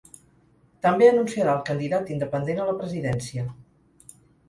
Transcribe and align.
També 0.85 1.09
anunciarà 1.09 1.53
el 1.59 1.63
candidat 1.69 2.11
independent 2.17 2.65
a 2.65 2.69
la 2.73 2.77
presidència. 2.83 3.49